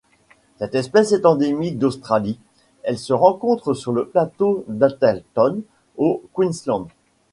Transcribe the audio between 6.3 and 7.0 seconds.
Queensland.